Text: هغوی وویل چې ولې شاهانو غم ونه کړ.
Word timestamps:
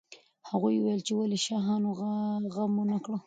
هغوی 0.49 0.75
وویل 0.79 1.01
چې 1.07 1.13
ولې 1.15 1.37
شاهانو 1.45 1.89
غم 2.53 2.73
ونه 2.77 2.97
کړ. 3.05 3.13